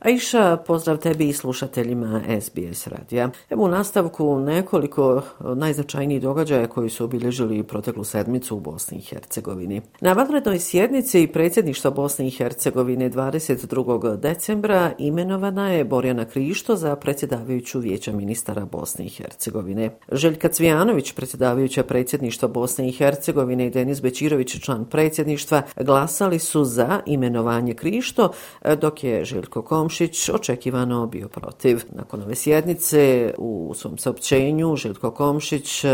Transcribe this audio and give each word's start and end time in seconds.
Aisha, 0.00 0.56
pozdrav 0.66 0.96
tebi 0.96 1.28
i 1.28 1.32
slušateljima 1.32 2.22
SBS 2.40 2.86
radija. 2.86 3.30
Evo 3.50 3.64
u 3.64 3.68
nastavku 3.68 4.38
nekoliko 4.38 5.22
najznačajnijih 5.40 6.22
događaja 6.22 6.66
koji 6.66 6.90
su 6.90 7.04
obilježili 7.04 7.62
proteklu 7.62 8.04
sedmicu 8.04 8.56
u 8.56 8.60
Bosni 8.60 8.98
i 8.98 9.00
Hercegovini. 9.00 9.82
Na 10.00 10.12
vanrednoj 10.12 10.58
sjednici 10.58 11.26
predsjedništva 11.26 11.90
Bosne 11.90 12.26
i 12.26 12.30
Hercegovine 12.30 13.10
22. 13.10 14.16
decembra 14.16 14.92
imenovana 14.98 15.72
je 15.72 15.84
Borjana 15.84 16.24
Krišto 16.24 16.76
za 16.76 16.96
predsjedavajuću 16.96 17.80
vijeća 17.80 18.12
ministara 18.12 18.64
Bosne 18.64 19.04
i 19.06 19.08
Hercegovine. 19.08 19.90
Željka 20.12 20.48
Cvijanović, 20.48 21.12
predsjedavajuća 21.12 21.82
predsjedništva 21.82 22.48
Bosne 22.48 22.88
i 22.88 22.92
Hercegovine 22.92 23.66
i 23.66 23.70
Denis 23.70 24.02
Bećirović, 24.02 24.60
član 24.60 24.84
predsjedništva, 24.84 25.62
glasali 25.76 26.38
su 26.38 26.64
za 26.64 27.00
imenovanje 27.06 27.74
Krišto, 27.74 28.32
dok 28.80 29.04
je 29.04 29.24
Željko 29.24 29.62
Kom 29.62 29.89
Komšić 29.90 30.28
očekivano 30.28 31.06
bio 31.06 31.28
protiv. 31.28 31.84
Nakon 31.92 32.22
ove 32.22 32.34
sjednice 32.34 33.34
u 33.38 33.72
svom 33.76 33.98
saopćenju 33.98 34.76
Željko 34.76 35.10
Komšić 35.10 35.84
e, 35.84 35.88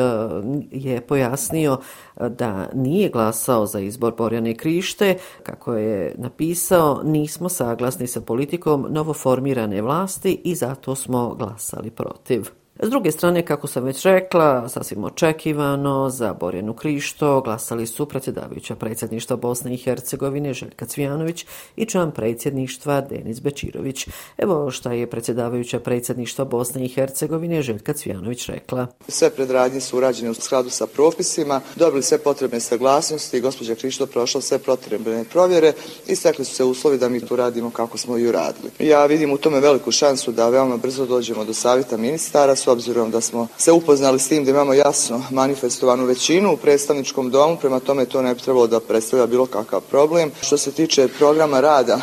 je 0.71 1.01
pojasnio 1.01 1.79
da 2.21 2.69
nije 2.75 3.09
glasao 3.09 3.67
za 3.67 3.81
izbor 3.81 4.15
Borjane 4.19 4.55
Krište. 4.55 5.19
Kako 5.43 5.75
je 5.75 6.15
napisao, 6.19 7.03
nismo 7.05 7.49
saglasni 7.49 8.07
sa 8.07 8.21
politikom 8.21 8.87
novoformirane 8.91 9.83
vlasti 9.83 10.41
i 10.45 10.55
zato 10.55 10.95
smo 10.95 11.35
glasali 11.35 11.91
protiv. 11.91 12.51
S 12.79 12.91
druge 12.91 13.13
strane, 13.13 13.47
kako 13.47 13.67
sam 13.67 13.85
već 13.85 14.03
rekla, 14.03 14.69
sasvim 14.69 15.05
očekivano, 15.05 16.11
za 16.11 16.35
Borjanu 16.35 16.75
Krišto 16.75 17.41
glasali 17.41 17.87
su 17.87 18.07
predsjedavajuća 18.07 18.75
predsjedništva 18.77 19.37
Bosne 19.37 19.75
i 19.75 19.77
Hercegovine 19.77 20.55
Željka 20.55 20.87
Cvijanović 20.87 21.47
i 21.77 21.87
član 21.87 22.11
predsjedništva 22.11 23.01
Denis 23.01 23.41
Bečirović. 23.41 24.09
Evo 24.39 24.71
šta 24.71 24.93
je 24.93 25.11
predsjedavajuća 25.11 25.81
predsjedništva 25.81 26.45
Bosne 26.45 26.85
i 26.85 26.89
Hercegovine 26.89 27.63
Željka 27.63 27.93
Cvijanović 27.93 28.47
rekla. 28.47 28.87
Sve 29.09 29.31
predradnje 29.31 29.81
su 29.81 29.97
urađene 29.97 30.31
u 30.31 30.35
skladu 30.35 30.71
sa 30.71 30.87
propisima, 30.87 31.61
dobili 31.77 32.03
sve 32.03 32.19
potrebne 32.19 32.61
saglasnosti 32.61 33.37
i 33.37 33.41
gospođa 33.41 33.75
Krišto 33.75 34.07
prošla 34.07 34.41
sve 34.41 34.59
potrebne 34.59 35.25
provjere 35.25 35.73
i 36.07 36.17
stekli 36.17 36.45
su 36.45 36.55
se 36.55 36.65
uslovi 36.65 36.99
da 36.99 37.09
mi 37.09 37.21
tu 37.21 37.37
radimo 37.37 37.71
kako 37.71 37.99
smo 37.99 38.19
i 38.19 38.29
uradili. 38.29 38.71
Ja 38.79 39.07
vidim 39.07 39.33
u 39.33 39.39
tome 39.39 39.61
veliku 39.61 39.93
šansu 39.93 40.33
da 40.33 40.49
veoma 40.49 40.77
brzo 40.77 41.07
dođemo 41.07 41.45
do 41.45 41.55
savjeta 41.55 41.97
ministara, 41.97 42.57
s 42.67 42.69
obzirom 42.69 43.11
da 43.11 43.21
smo 43.21 43.47
se 43.59 43.73
upoznali 43.73 44.19
s 44.19 44.29
tim 44.29 44.45
da 44.45 44.51
imamo 44.51 44.75
jasno 44.75 45.23
manifestovanu 45.31 46.05
većinu 46.05 46.53
u 46.53 46.57
predstavničkom 46.57 47.31
domu, 47.31 47.57
prema 47.61 47.81
tome 47.81 48.05
to 48.05 48.23
ne 48.23 48.35
bi 48.35 48.41
trebalo 48.41 48.67
da 48.67 48.81
predstavlja 48.81 49.27
bilo 49.27 49.47
kakav 49.47 49.81
problem. 49.81 50.31
Što 50.43 50.57
se 50.57 50.73
tiče 50.73 51.09
programa 51.19 51.61
rada, 51.61 52.01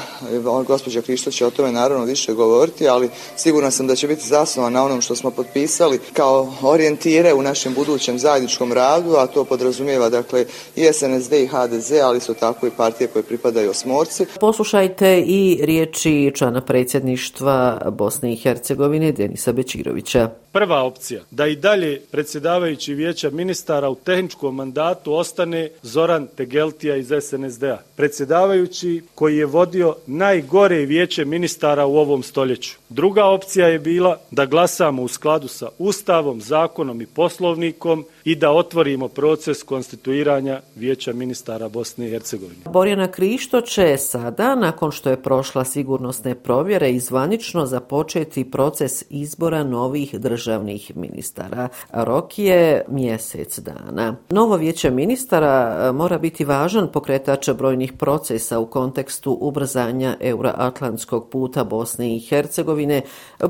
gospođa 0.67 1.01
Krišto 1.01 1.31
će 1.31 1.45
o 1.45 1.51
tome 1.51 1.71
naravno 1.71 2.05
više 2.05 2.33
govoriti, 2.33 2.87
ali 2.87 3.09
sigurno 3.35 3.71
sam 3.71 3.87
da 3.87 3.95
će 3.95 4.07
biti 4.07 4.27
zasnovan 4.27 4.73
na 4.73 4.85
onom 4.85 5.01
što 5.01 5.15
smo 5.15 5.31
potpisali 5.31 5.99
kao 6.13 6.53
orijentire 6.61 7.33
u 7.33 7.41
našem 7.41 7.73
budućem 7.73 8.19
zajedničkom 8.19 8.73
radu, 8.73 9.15
a 9.15 9.27
to 9.27 9.43
podrazumijeva 9.43 10.09
dakle 10.09 10.45
i 10.75 10.93
SNSD 10.93 11.33
i 11.33 11.47
HDZ, 11.47 11.91
ali 12.03 12.19
su 12.19 12.33
tako 12.33 12.67
i 12.67 12.71
partije 12.77 13.07
koje 13.07 13.23
pripadaju 13.23 13.69
osmorci. 13.69 14.25
Poslušajte 14.39 15.19
i 15.19 15.59
riječi 15.63 16.31
člana 16.35 16.61
predsjedništva 16.61 17.81
Bosne 17.91 18.33
i 18.33 18.35
Hercegovine 18.35 19.11
Denisa 19.11 19.51
Bečirovića. 19.51 20.29
Prva 20.53 20.83
opcija, 20.83 21.21
da 21.31 21.47
i 21.47 21.55
dalje 21.55 22.01
predsjedavajući 22.11 22.93
vijeća 22.93 23.29
ministara 23.29 23.89
u 23.89 23.95
tehničkom 23.95 24.55
mandatu 24.55 25.13
ostane 25.13 25.69
Zoran 25.81 26.27
Tegeltija 26.27 26.95
iz 26.95 27.11
SNSD-a. 27.21 27.77
Predsjedavajući 27.95 29.01
koji 29.15 29.37
je 29.37 29.45
vodio 29.45 29.95
najgore 30.07 30.75
vijeće 30.75 31.25
ministara 31.25 31.85
u 31.85 31.97
ovom 31.97 32.23
stoljeću. 32.23 32.75
Druga 32.89 33.25
opcija 33.25 33.67
je 33.67 33.79
bila 33.79 34.17
da 34.31 34.45
glasamo 34.45 35.03
u 35.03 35.07
skladu 35.07 35.47
sa 35.47 35.69
Ustavom, 35.77 36.41
zakonom 36.41 37.01
i 37.01 37.05
poslovnikom 37.05 38.05
i 38.23 38.35
da 38.35 38.51
otvorimo 38.51 39.07
proces 39.07 39.63
konstituiranja 39.63 40.61
vijeća 40.75 41.13
ministara 41.13 41.69
Bosne 41.69 42.07
i 42.07 42.09
Hercegovine. 42.09 42.61
Borjana 42.65 43.11
Krišto 43.11 43.61
će 43.61 43.97
sada, 43.97 44.55
nakon 44.55 44.91
što 44.91 45.09
je 45.09 45.21
prošla 45.23 45.65
sigurnosne 45.65 46.35
provjere, 46.35 46.91
izvanično 46.91 47.65
započeti 47.65 48.51
proces 48.51 49.03
izbora 49.09 49.63
novih 49.63 50.15
državnih 50.43 50.91
ministara. 50.95 51.69
Rok 51.93 52.39
je 52.39 52.85
mjesec 52.87 53.59
dana. 53.59 54.15
Novo 54.29 54.55
vijeće 54.55 54.91
ministara 54.91 55.87
e, 55.89 55.91
mora 55.91 56.17
biti 56.17 56.45
važan 56.45 56.87
pokretač 56.93 57.49
brojnih 57.49 57.93
procesa 57.93 58.59
u 58.59 58.65
kontekstu 58.65 59.37
ubrzanja 59.41 60.17
euroatlantskog 60.19 61.29
puta 61.29 61.63
Bosne 61.63 62.15
i 62.15 62.19
Hercegovine, 62.19 63.01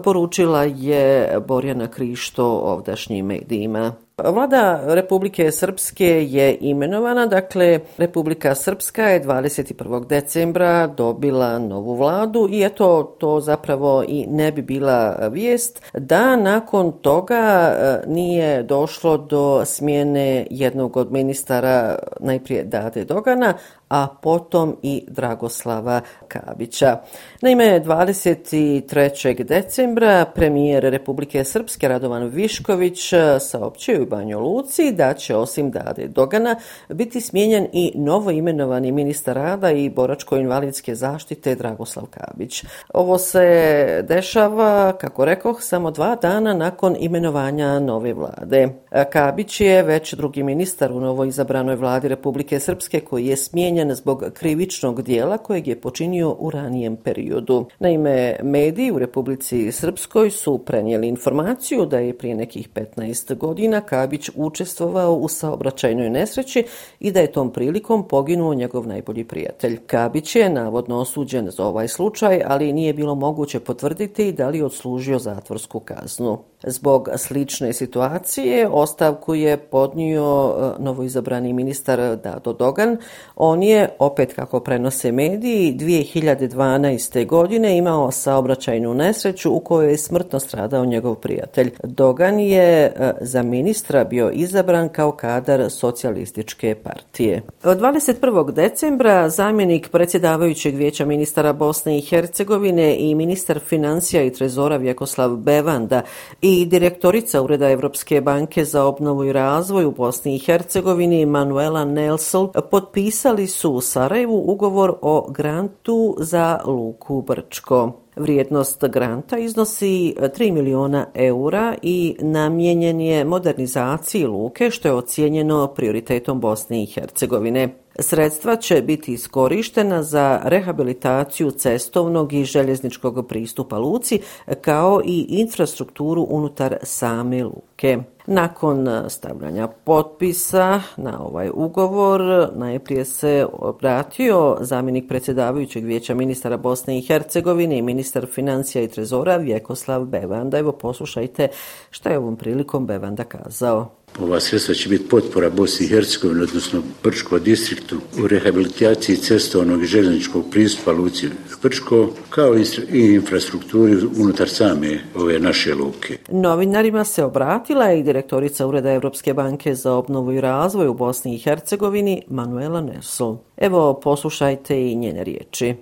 poručila 0.03 0.63
je 0.63 1.39
Borjana 1.47 1.87
Krišto 1.87 2.45
ovdašnjim 2.45 3.25
medijima. 3.25 3.93
Vlada 4.17 4.81
Republike 4.87 5.51
Srpske 5.51 6.23
je 6.23 6.57
imenovana, 6.61 7.25
dakle 7.25 7.79
Republika 7.97 8.55
Srpska 8.55 9.03
je 9.03 9.23
21. 9.23 10.05
decembra 10.05 10.87
dobila 10.87 11.59
novu 11.59 11.95
vladu 11.95 12.47
i 12.51 12.63
eto 12.63 13.15
to 13.19 13.39
zapravo 13.39 14.03
i 14.07 14.25
ne 14.27 14.51
bi 14.51 14.61
bila 14.61 15.29
vijest 15.31 15.81
da 15.93 16.35
nakon 16.35 16.91
toga 16.91 17.35
e, 17.35 18.01
nije 18.07 18.63
došlo 18.63 19.17
do 19.17 19.65
smjene 19.65 20.47
jednog 20.49 20.97
od 20.97 21.11
ministara 21.11 21.99
najprije 22.19 22.63
Dade 22.63 23.05
Dogana, 23.05 23.53
a 23.93 24.07
potom 24.21 24.75
i 24.81 25.05
Dragoslava 25.07 26.01
Kabića. 26.27 26.97
Naime, 27.41 27.81
23. 27.85 29.43
decembra 29.43 30.25
premijer 30.35 30.83
Republike 30.83 31.43
Srpske 31.43 31.87
Radovan 31.87 32.23
Višković 32.23 32.99
saopćio 33.39 34.01
u 34.01 34.05
Banjo 34.05 34.39
Luci 34.39 34.91
da 34.91 35.13
će 35.13 35.35
osim 35.35 35.71
Dade 35.71 36.07
Dogana 36.07 36.55
biti 36.89 37.21
smijenjen 37.21 37.67
i 37.73 37.91
novo 37.95 38.31
imenovani 38.31 38.91
ministar 38.91 39.35
rada 39.35 39.71
i 39.71 39.89
boračko-invalidske 39.89 40.95
zaštite 40.95 41.55
Dragoslav 41.55 42.05
Kabić. 42.05 42.63
Ovo 42.93 43.17
se 43.17 44.05
dešava, 44.07 44.93
kako 44.97 45.25
rekoh, 45.25 45.57
samo 45.61 45.91
dva 45.91 46.15
dana 46.15 46.53
nakon 46.53 46.95
imenovanja 46.99 47.79
nove 47.79 48.13
vlade. 48.13 48.69
Kabić 49.11 49.61
je 49.61 49.83
već 49.83 50.13
drugi 50.13 50.43
ministar 50.43 50.91
u 50.91 50.99
novo 50.99 51.25
izabranoj 51.25 51.75
vladi 51.75 52.07
Republike 52.07 52.59
Srpske 52.59 52.99
koji 52.99 53.25
je 53.25 53.37
smijenjen 53.37 53.82
smijenjen 53.83 53.95
zbog 53.95 54.23
krivičnog 54.33 55.01
dijela 55.01 55.37
kojeg 55.37 55.67
je 55.67 55.81
počinio 55.81 56.35
u 56.39 56.49
ranijem 56.49 56.95
periodu. 56.95 57.65
Naime, 57.79 58.35
mediji 58.43 58.91
u 58.91 58.99
Republici 58.99 59.71
Srpskoj 59.71 60.29
su 60.31 60.57
prenijeli 60.57 61.07
informaciju 61.07 61.85
da 61.85 61.99
je 61.99 62.17
prije 62.17 62.35
nekih 62.35 62.69
15 62.69 63.37
godina 63.37 63.81
Kabić 63.81 64.29
učestvovao 64.35 65.15
u 65.15 65.27
saobraćajnoj 65.27 66.09
nesreći 66.09 66.63
i 66.99 67.11
da 67.11 67.19
je 67.19 67.31
tom 67.31 67.51
prilikom 67.51 68.07
poginuo 68.07 68.53
njegov 68.53 68.87
najbolji 68.87 69.23
prijatelj. 69.23 69.77
Kabić 69.87 70.35
je 70.35 70.49
navodno 70.49 70.99
osuđen 70.99 71.49
za 71.51 71.65
ovaj 71.65 71.87
slučaj, 71.87 72.41
ali 72.45 72.73
nije 72.73 72.93
bilo 72.93 73.15
moguće 73.15 73.59
potvrditi 73.59 74.31
da 74.31 74.49
li 74.49 74.61
odslužio 74.61 75.19
zatvorsku 75.19 75.79
kaznu. 75.79 76.52
Zbog 76.67 77.09
slične 77.17 77.73
situacije 77.73 78.67
ostavku 78.67 79.35
je 79.35 79.57
podnio 79.57 80.55
e, 80.57 80.83
novoizabrani 80.83 81.53
ministar 81.53 81.99
Dado 82.23 82.53
Dogan. 82.53 82.97
On 83.35 83.63
je, 83.63 83.89
opet 83.99 84.33
kako 84.33 84.59
prenose 84.59 85.11
mediji, 85.11 85.73
2012. 85.73 87.25
godine 87.25 87.77
imao 87.77 88.11
saobraćajnu 88.11 88.93
nesreću 88.93 89.51
u 89.51 89.59
kojoj 89.59 89.91
je 89.91 89.97
smrtno 89.97 90.39
stradao 90.39 90.85
njegov 90.85 91.15
prijatelj. 91.15 91.71
Dogan 91.83 92.39
je 92.39 92.83
e, 92.83 93.13
za 93.21 93.43
ministra 93.43 94.03
bio 94.03 94.31
izabran 94.33 94.89
kao 94.89 95.11
kadar 95.11 95.69
socijalističke 95.69 96.75
partije. 96.75 97.41
Od 97.63 97.79
21. 97.79 98.51
decembra 98.51 99.29
zamjenik 99.29 99.89
predsjedavajućeg 99.89 100.75
vijeća 100.75 101.05
ministara 101.05 101.53
Bosne 101.53 101.97
i 101.97 102.01
Hercegovine 102.01 102.95
i 102.99 103.15
ministar 103.15 103.59
financija 103.59 104.23
i 104.23 104.33
trezora 104.33 104.77
Vjekoslav 104.77 105.35
Bevanda 105.35 106.01
i 106.41 106.52
i 106.61 106.65
direktorica 106.65 107.41
Ureda 107.41 107.69
Evropske 107.69 108.21
banke 108.21 108.65
za 108.65 108.85
obnovu 108.85 109.25
i 109.25 109.33
razvoj 109.33 109.85
u 109.85 109.91
Bosni 109.91 110.35
i 110.35 110.39
Hercegovini 110.39 111.25
Manuela 111.25 111.85
Nelson 111.85 112.49
potpisali 112.71 113.47
su 113.47 113.71
u 113.71 113.81
Sarajevu 113.81 114.43
ugovor 114.47 114.93
o 115.01 115.31
grantu 115.31 116.15
za 116.19 116.59
Luku 116.65 117.21
Brčko. 117.21 117.91
Vrijednost 118.15 118.83
granta 118.87 119.37
iznosi 119.37 120.15
3 120.19 120.51
miliona 120.51 121.05
eura 121.13 121.75
i 121.81 122.15
namijenjen 122.19 123.01
je 123.01 123.25
modernizaciji 123.25 124.25
luke 124.25 124.69
što 124.69 124.87
je 124.87 124.93
ocijenjeno 124.93 125.67
prioritetom 125.67 126.39
Bosne 126.39 126.83
i 126.83 126.85
Hercegovine. 126.85 127.82
Sredstva 127.99 128.55
će 128.55 128.81
biti 128.81 129.13
iskorištena 129.13 130.03
za 130.03 130.41
rehabilitaciju 130.43 131.51
cestovnog 131.51 132.33
i 132.33 132.45
željezničkog 132.45 133.27
pristupa 133.27 133.77
luci 133.77 134.19
kao 134.61 135.01
i 135.05 135.25
infrastrukturu 135.29 136.27
unutar 136.29 136.77
same 136.83 137.43
luke. 137.43 137.97
Nakon 138.25 138.87
stavljanja 139.07 139.67
potpisa 139.67 140.81
na 140.97 141.25
ovaj 141.25 141.49
ugovor, 141.53 142.49
najprije 142.55 143.05
se 143.05 143.47
obratio 143.53 144.57
zamjenik 144.61 145.07
predsjedavajućeg 145.07 145.85
vijeća 145.85 146.15
ministara 146.15 146.57
Bosne 146.57 146.97
i 146.97 147.01
Hercegovine 147.01 147.77
i 147.77 147.81
ministar 147.81 148.25
financija 148.25 148.83
i 148.83 148.87
trezora 148.87 149.37
Vjekoslav 149.37 150.05
Bevanda. 150.05 150.57
Evo 150.57 150.71
poslušajte 150.71 151.47
šta 151.89 152.09
je 152.09 152.17
ovom 152.17 152.35
prilikom 152.35 152.85
Bevanda 152.85 153.23
kazao. 153.23 154.02
Ova 154.19 154.39
sredstva 154.39 154.75
će 154.75 154.89
biti 154.89 155.09
potpora 155.09 155.49
Bosni 155.49 155.85
i 155.85 155.89
Hercegovini, 155.89 156.43
odnosno 156.43 156.81
Brčko 157.03 157.39
distriktu 157.39 157.97
u 158.23 158.27
rehabilitaciji 158.27 159.17
cestovnog 159.17 159.83
i 159.83 159.85
željezničkog 159.85 160.45
pristupa 160.51 160.91
Luci 160.91 161.27
Brčko, 161.63 162.09
kao 162.29 162.55
i 162.93 163.13
infrastrukturi 163.13 163.95
unutar 164.19 164.49
same 164.49 164.99
ove 165.15 165.39
naše 165.39 165.75
luke. 165.75 166.17
Novinarima 166.29 167.03
se 167.03 167.23
obratila 167.23 167.93
i 167.93 168.03
direktorica 168.03 168.67
Ureda 168.67 168.91
Evropske 168.91 169.33
banke 169.33 169.75
za 169.75 169.93
obnovu 169.93 170.33
i 170.33 170.41
razvoj 170.41 170.87
u 170.87 170.93
Bosni 170.93 171.35
i 171.35 171.39
Hercegovini, 171.39 172.21
Manuela 172.27 172.81
Nersol. 172.81 173.37
Evo, 173.57 173.99
poslušajte 174.03 174.81
i 174.81 174.95
njene 174.95 175.23
riječi. 175.23 175.75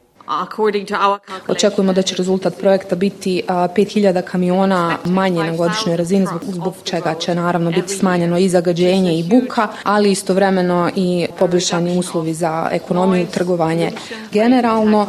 Očekujemo 1.47 1.93
da 1.93 2.01
će 2.01 2.15
rezultat 2.15 2.57
projekta 2.59 2.95
biti 2.95 3.43
5000 3.47 4.21
kamiona 4.21 4.97
manje 5.05 5.43
na 5.43 5.55
godišnjoj 5.57 5.97
razini, 5.97 6.25
zbog, 6.25 6.41
zbog 6.43 6.73
čega 6.83 7.13
će 7.13 7.35
naravno 7.35 7.71
biti 7.71 7.93
smanjeno 7.93 8.37
i 8.37 8.49
zagađenje 8.49 9.19
i 9.19 9.23
buka, 9.23 9.67
ali 9.83 10.11
istovremeno 10.11 10.89
i 10.95 11.27
poboljšani 11.39 11.99
uslovi 11.99 12.33
za 12.33 12.69
ekonomiju 12.71 13.23
i 13.23 13.31
trgovanje 13.31 13.91
generalno. 14.31 15.07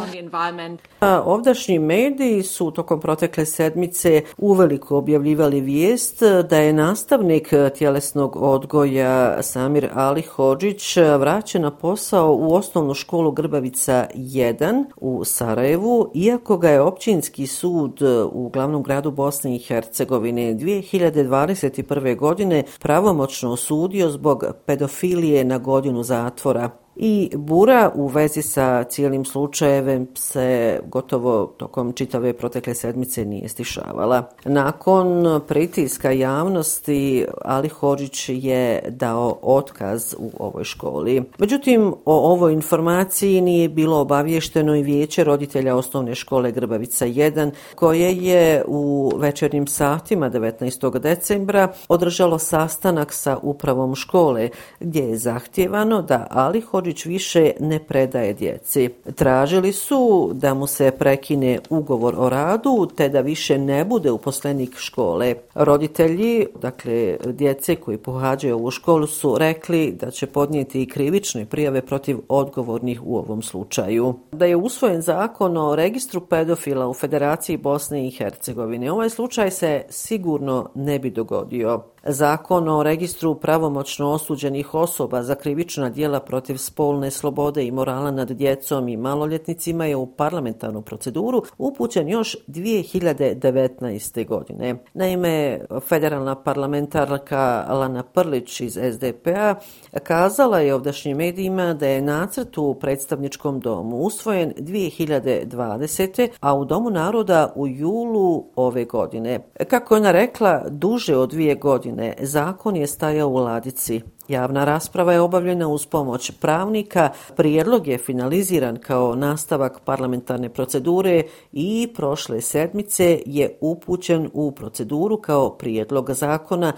Ovdašnji 1.25 1.79
mediji 1.79 2.43
su 2.43 2.71
tokom 2.71 3.01
protekle 3.01 3.45
sedmice 3.45 4.21
uveliko 4.37 4.97
objavljivali 4.97 5.61
vijest 5.61 6.23
da 6.49 6.57
je 6.57 6.73
nastavnik 6.73 7.53
tjelesnog 7.77 8.35
odgoja 8.35 9.43
Samir 9.43 9.89
Ali 9.93 10.21
Hođić 10.21 10.97
vraćen 11.19 11.61
na 11.61 11.71
posao 11.71 12.33
u 12.33 12.53
osnovnu 12.53 12.93
školu 12.93 13.31
Grbavica 13.31 14.07
1 14.15 14.83
u 15.03 15.25
Sarajevu, 15.25 16.11
iako 16.13 16.57
ga 16.57 16.69
je 16.69 16.81
općinski 16.81 17.47
sud 17.47 18.01
e, 18.01 18.23
u 18.23 18.49
glavnom 18.49 18.83
gradu 18.83 19.11
Bosne 19.11 19.55
i 19.55 19.59
Hercegovine 19.59 20.55
2021. 20.55 22.17
godine 22.17 22.63
pravomoćno 22.79 23.51
osudio 23.51 24.09
zbog 24.09 24.43
pedofilije 24.65 25.45
na 25.45 25.57
godinu 25.57 26.03
zatvora. 26.03 26.82
I 26.95 27.29
bura 27.35 27.91
u 27.95 28.07
vezi 28.07 28.41
sa 28.41 28.83
cijelim 28.83 29.25
slučajevem 29.25 30.07
se 30.15 30.79
gotovo 30.85 31.45
tokom 31.57 31.93
čitave 31.93 32.33
protekle 32.33 32.73
sedmice 32.75 33.25
nije 33.25 33.49
stišavala. 33.49 34.29
Nakon 34.45 35.41
pritiska 35.47 36.11
javnosti, 36.11 37.25
Ali 37.41 37.69
Hođić 37.69 38.29
je 38.29 38.81
dao 38.89 39.37
otkaz 39.41 40.15
u 40.17 40.31
ovoj 40.39 40.63
školi. 40.63 41.23
Međutim, 41.37 41.93
o 42.05 42.31
ovoj 42.31 42.53
informaciji 42.53 43.41
nije 43.41 43.69
bilo 43.69 43.99
obavješteno 43.99 44.75
i 44.75 44.83
vijeće 44.83 45.23
roditelja 45.23 45.75
osnovne 45.75 46.15
škole 46.15 46.51
Grbavica 46.51 47.05
1, 47.05 47.51
koje 47.75 48.15
je 48.15 48.63
u 48.67 49.11
večernjim 49.17 49.67
satima 49.67 50.29
19. 50.29 50.99
decembra 50.99 51.67
održalo 51.87 52.39
sastanak 52.39 53.13
sa 53.13 53.37
upravom 53.41 53.95
škole, 53.95 54.49
gdje 54.79 55.01
je 55.01 55.17
zahtjevano 55.17 56.01
da 56.01 56.27
Ali 56.29 56.61
Hođić 56.61 56.82
Božić 56.83 57.05
više 57.05 57.51
ne 57.59 57.79
predaje 57.79 58.33
djeci. 58.33 58.89
Tražili 59.15 59.71
su 59.73 60.31
da 60.33 60.53
mu 60.53 60.67
se 60.67 60.91
prekine 60.91 61.59
ugovor 61.69 62.15
o 62.17 62.29
radu 62.29 62.87
te 62.95 63.09
da 63.09 63.21
više 63.21 63.57
ne 63.57 63.85
bude 63.85 64.11
uposlenik 64.11 64.75
škole. 64.77 65.35
Roditelji, 65.55 66.45
dakle 66.61 67.17
djece 67.25 67.75
koji 67.75 67.97
pohađaju 67.97 68.55
ovu 68.55 68.71
školu 68.71 69.07
su 69.07 69.37
rekli 69.37 69.91
da 69.91 70.11
će 70.11 70.27
podnijeti 70.27 70.81
i 70.81 70.89
krivične 70.89 71.45
prijave 71.45 71.81
protiv 71.81 72.17
odgovornih 72.29 73.01
u 73.05 73.17
ovom 73.17 73.41
slučaju. 73.41 74.13
Da 74.31 74.45
je 74.45 74.55
usvojen 74.55 75.01
zakon 75.01 75.57
o 75.57 75.75
registru 75.75 76.21
pedofila 76.21 76.87
u 76.87 76.93
Federaciji 76.93 77.57
Bosne 77.57 78.07
i 78.07 78.11
Hercegovine, 78.11 78.91
ovaj 78.91 79.09
slučaj 79.09 79.51
se 79.51 79.81
sigurno 79.89 80.69
ne 80.75 80.99
bi 80.99 81.09
dogodio. 81.09 81.92
Zakon 82.05 82.69
o 82.69 82.83
registru 82.83 83.35
pravomoćno 83.35 84.11
osuđenih 84.11 84.73
osoba 84.73 85.23
za 85.23 85.35
krivična 85.35 85.89
dijela 85.89 86.19
protiv 86.19 86.57
spolne 86.57 87.11
slobode 87.11 87.65
i 87.65 87.71
morala 87.71 88.11
nad 88.11 88.31
djecom 88.31 88.87
i 88.87 88.97
maloljetnicima 88.97 89.85
je 89.85 89.95
u 89.95 90.05
parlamentarnu 90.05 90.81
proceduru 90.81 91.43
upućen 91.57 92.09
još 92.09 92.35
2019. 92.47 94.27
godine. 94.27 94.75
Naime, 94.93 95.59
federalna 95.87 96.35
parlamentarka 96.35 97.65
Lana 97.69 98.03
Prlić 98.03 98.61
iz 98.61 98.79
SDP-a 98.93 99.55
kazala 100.03 100.59
je 100.59 100.75
ovdašnjim 100.75 101.17
medijima 101.17 101.73
da 101.73 101.87
je 101.87 102.01
nacrt 102.01 102.57
u 102.57 102.73
predstavničkom 102.73 103.59
domu 103.59 103.97
usvojen 103.97 104.53
2020. 104.57 106.29
a 106.39 106.55
u 106.55 106.65
Domu 106.65 106.89
naroda 106.89 107.53
u 107.55 107.67
julu 107.67 108.45
ove 108.55 108.85
godine. 108.85 109.39
Kako 109.67 109.95
je 109.95 109.99
ona 109.99 110.11
rekla, 110.11 110.63
duže 110.69 111.17
od 111.17 111.29
dvije 111.29 111.55
godine 111.55 111.92
godine 111.93 112.13
zakon 112.19 112.75
je 112.75 112.87
stajao 112.87 113.29
u 113.29 113.35
ladici. 113.35 114.01
Javna 114.27 114.65
rasprava 114.65 115.13
je 115.13 115.21
obavljena 115.21 115.67
uz 115.67 115.85
pomoć 115.85 116.31
pravnika, 116.31 117.09
prijedlog 117.35 117.87
je 117.87 117.97
finaliziran 117.97 118.77
kao 118.77 119.15
nastavak 119.15 119.79
parlamentarne 119.85 120.49
procedure 120.49 121.23
i 121.51 121.87
prošle 121.95 122.41
sedmice 122.41 123.19
je 123.25 123.57
upućen 123.61 124.29
u 124.33 124.51
proceduru 124.51 125.17
kao 125.17 125.49
prijedlog 125.49 126.11
zakona, 126.11 126.73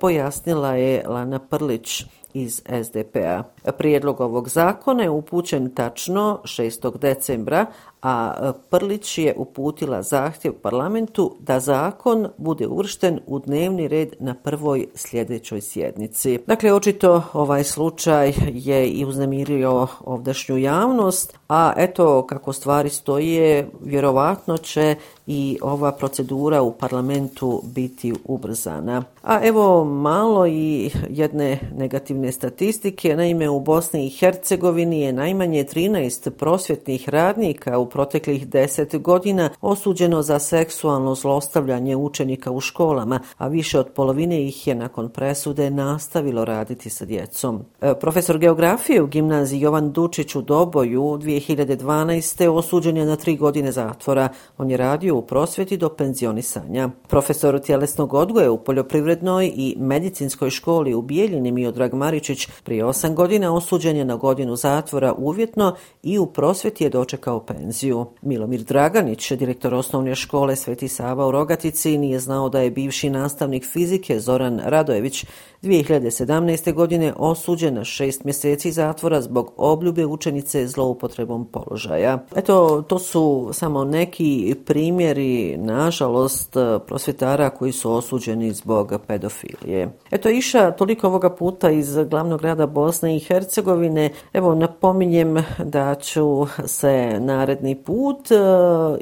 pojasnila 0.00 0.74
je 0.74 1.04
Lana 1.08 1.38
Prlić 1.38 2.04
iz 2.34 2.62
SDP-a. 2.84 3.42
Prijedlog 3.78 4.20
ovog 4.20 4.48
zakona 4.48 5.02
je 5.02 5.10
upućen 5.10 5.74
tačno 5.74 6.40
6. 6.44 6.98
decembra, 6.98 7.66
a 8.02 8.34
e, 8.42 8.52
Prlić 8.70 9.18
je 9.18 9.34
uputila 9.36 10.02
zahtjev 10.02 10.52
parlamentu 10.52 11.36
da 11.40 11.60
zakon 11.60 12.28
bude 12.38 12.66
uvršten 12.66 13.20
u 13.26 13.38
dnevni 13.38 13.88
red 13.88 14.14
na 14.20 14.34
prvoj 14.34 14.86
sljedećoj 14.94 15.60
sjednici. 15.60 16.38
Dakle, 16.46 16.72
očito 16.72 17.22
ovaj 17.32 17.64
slučaj 17.64 18.32
je 18.52 18.88
i 18.88 19.04
uznemirio 19.04 19.86
ovdašnju 20.04 20.56
javnost, 20.56 21.38
a 21.48 21.72
eto 21.76 22.26
kako 22.26 22.52
stvari 22.52 22.90
stoje, 22.90 23.70
vjerovatno 23.82 24.56
će 24.56 24.96
i 25.26 25.58
ova 25.62 25.92
procedura 25.92 26.62
u 26.62 26.72
parlamentu 26.72 27.62
biti 27.64 28.12
ubrzana. 28.24 29.02
A 29.22 29.40
evo 29.42 29.84
malo 29.84 30.46
i 30.46 30.90
jedne 31.08 31.58
negativne 31.76 32.32
statistike. 32.32 33.16
Naime, 33.16 33.48
u 33.48 33.60
Bosni 33.60 34.06
i 34.06 34.10
Hercegovini 34.10 35.00
je 35.00 35.12
najmanje 35.12 35.64
13 35.64 36.30
prosvjetnih 36.30 37.08
radnika 37.08 37.78
u 37.78 37.89
proteklih 37.90 38.48
10 38.48 39.02
godina 39.02 39.50
osuđeno 39.60 40.22
za 40.22 40.38
seksualno 40.38 41.14
zlostavljanje 41.14 41.96
učenika 41.96 42.50
u 42.50 42.60
školama, 42.60 43.20
a 43.38 43.48
više 43.48 43.78
od 43.78 43.88
polovine 43.94 44.42
ih 44.46 44.66
je 44.66 44.74
nakon 44.74 45.08
presude 45.08 45.70
nastavilo 45.70 46.44
raditi 46.44 46.90
sa 46.90 47.04
djecom. 47.04 47.64
E, 47.80 47.94
profesor 48.00 48.38
geografije 48.38 49.02
u 49.02 49.06
gimnaziji 49.06 49.60
Jovan 49.60 49.92
Dučić 49.92 50.34
u 50.34 50.42
Doboju 50.42 51.02
2012. 51.02 52.48
osuđen 52.48 52.96
je 52.96 53.06
na 53.06 53.16
tri 53.16 53.36
godine 53.36 53.72
zatvora. 53.72 54.28
On 54.58 54.70
je 54.70 54.76
radio 54.76 55.16
u 55.16 55.22
prosvjeti 55.22 55.76
do 55.76 55.88
penzionisanja. 55.88 56.88
Profesor 57.08 57.60
tjelesnog 57.60 58.14
odgoja 58.14 58.52
u 58.52 58.64
poljoprivrednoj 58.64 59.52
i 59.54 59.76
medicinskoj 59.78 60.50
školi 60.50 60.94
u 60.94 61.02
Bijeljini 61.02 61.52
Miodrag 61.52 61.94
Maričić 61.94 62.48
prije 62.64 62.84
osam 62.84 63.14
godina 63.14 63.54
osuđen 63.54 63.96
je 63.96 64.04
na 64.04 64.16
godinu 64.16 64.56
zatvora 64.56 65.14
uvjetno 65.18 65.74
i 66.02 66.18
u 66.18 66.26
prosvjeti 66.26 66.84
je 66.84 66.90
dočekao 66.90 67.40
penziju. 67.40 67.79
Milomir 68.22 68.62
Draganić, 68.62 69.32
direktor 69.32 69.74
osnovne 69.74 70.14
škole 70.14 70.56
Sveti 70.56 70.88
Sava 70.88 71.26
u 71.26 71.30
Rogatici, 71.30 71.98
nije 71.98 72.18
znao 72.18 72.48
da 72.48 72.60
je 72.60 72.70
bivši 72.70 73.10
nastavnik 73.10 73.66
fizike 73.66 74.20
Zoran 74.20 74.60
Radojević 74.64 75.26
2017. 75.62 76.72
godine 76.72 77.12
osuđen 77.16 77.74
na 77.74 77.84
šest 77.84 78.24
mjeseci 78.24 78.72
zatvora 78.72 79.20
zbog 79.20 79.52
obljube 79.56 80.06
učenice 80.06 80.66
zloupotrebom 80.66 81.46
položaja. 81.46 82.18
Eto, 82.36 82.82
to 82.82 82.98
su 82.98 83.50
samo 83.52 83.84
neki 83.84 84.54
primjeri, 84.66 85.56
nažalost, 85.56 86.56
prosvjetara 86.86 87.50
koji 87.50 87.72
su 87.72 87.92
osuđeni 87.92 88.52
zbog 88.52 88.92
pedofilije. 89.06 89.88
Eto, 90.10 90.28
iša 90.28 90.70
toliko 90.70 91.06
ovoga 91.06 91.30
puta 91.30 91.70
iz 91.70 91.96
glavnog 91.96 92.40
grada 92.40 92.66
Bosne 92.66 93.16
i 93.16 93.20
Hercegovine. 93.20 94.10
Evo, 94.32 94.54
napominjem 94.54 95.36
da 95.64 95.94
ću 95.94 96.46
se 96.66 97.18
naredni 97.20 97.69
posljednji 97.74 97.84
put 97.84 98.30
e, 98.30 98.34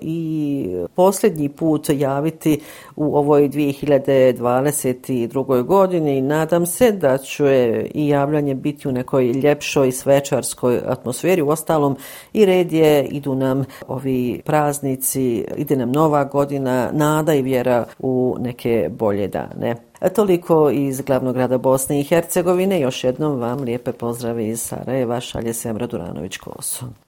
i 0.02 0.68
posljednji 0.94 1.48
put 1.48 1.88
javiti 1.88 2.60
u 2.96 3.16
ovoj 3.16 3.48
2022. 3.48 5.62
godini 5.62 6.20
nadam 6.20 6.66
se 6.66 6.92
da 6.92 7.18
će 7.18 7.86
i 7.94 8.08
javljanje 8.08 8.54
biti 8.54 8.88
u 8.88 8.92
nekoj 8.92 9.26
ljepšoj 9.26 9.92
svečarskoj 9.92 10.80
atmosferi. 10.86 11.42
U 11.42 11.48
ostalom 11.48 11.96
i 12.32 12.46
red 12.46 12.72
je, 12.72 13.04
idu 13.04 13.34
nam 13.34 13.64
ovi 13.88 14.42
praznici, 14.44 15.44
ide 15.56 15.76
nam 15.76 15.92
nova 15.92 16.24
godina, 16.24 16.90
nada 16.92 17.34
i 17.34 17.42
vjera 17.42 17.84
u 17.98 18.36
neke 18.40 18.90
bolje 18.90 19.28
dane. 19.28 19.76
E, 20.00 20.08
toliko 20.08 20.70
iz 20.70 21.00
glavnog 21.00 21.34
grada 21.34 21.58
Bosne 21.58 22.00
i 22.00 22.04
Hercegovine. 22.04 22.80
Još 22.80 23.04
jednom 23.04 23.40
vam 23.40 23.60
lijepe 23.60 23.92
pozdrave 23.92 24.48
iz 24.48 24.60
Sarajeva. 24.60 25.20
Šalje 25.20 25.54
Semra 25.54 25.86
Duranović-Koso. 25.86 27.07